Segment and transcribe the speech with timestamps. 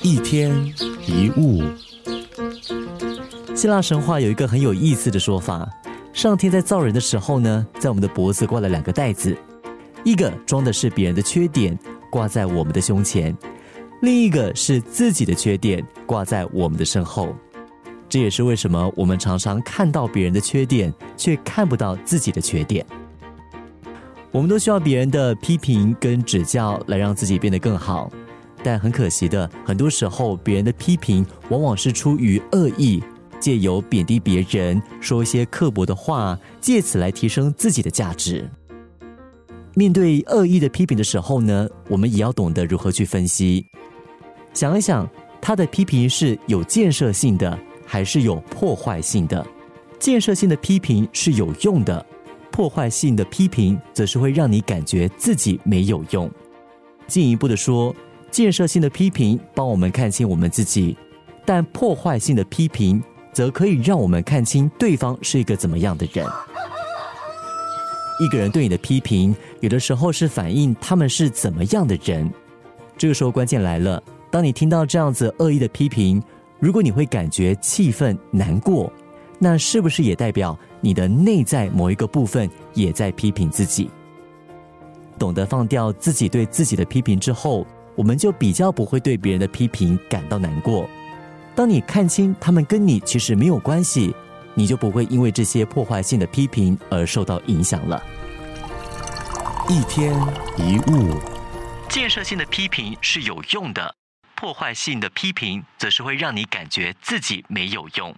[0.00, 0.52] 一天
[1.06, 1.62] 一物，
[3.54, 5.68] 希腊神话有一个很有意思的说法：
[6.12, 9.36] 上天在造人的时候呢，在我们的脖子挂了两个袋子，
[10.04, 11.76] 一个装的是别人的缺点，
[12.10, 13.34] 挂在我们的胸前；
[14.02, 17.34] 另一个是自己的缺点，挂在我们的身后。
[18.08, 22.86] 这也是为什么我们常常看到别人的缺点，却看不到自己的缺点。
[24.32, 28.10] 我们都需要别人的批评跟指教来让自己变得更好，
[28.62, 33.02] 但很可惜的，很多时候别人的批评往往是出于恶意，
[33.38, 38.48] 借由贬低别人，说一些刻薄的话，借此来提升自己的价值。
[39.74, 43.66] 面对恶意的批评的时候呢，我们也要懂得如何去分析，
[44.54, 45.06] 想一想
[45.42, 49.46] 他的批评是有建设性的，还是有破坏性的？
[49.98, 52.06] 建设性的批评是有用的。
[52.52, 56.30] 破坏性的批评，则是会让你感觉自己没有用。
[57.08, 57.92] 进一步的说，
[58.30, 60.96] 建设性的批评帮我们看清我们自己，
[61.44, 66.24] 但破坏性的批评则可以让我们看清对方是一个怎么样的人。
[68.20, 72.30] 一个人对你的批评，有的时候是反映他们是怎么样的人。
[72.96, 74.00] 这个时候关键来了，
[74.30, 76.22] 当你听到这样子恶意的批评，
[76.60, 78.92] 如果你会感觉气愤难过。
[79.44, 83.90] 那是不是也代表你的内在某一个部分也在批评自己？
[85.18, 90.88] 懂得放掉自己对自己的批评之后，我们就比较不会对别人的批评感到难过。
[91.56, 94.14] 当你看清他们跟你其实没有关系，
[94.54, 98.00] 你就不会因为这些破坏性的批评而受到影响了。
[99.68, 100.14] 一天
[100.56, 101.18] 一物，
[101.88, 103.92] 建设性的批评是有用的，
[104.36, 108.14] 破坏性的批评则是会让你感觉自己没有用。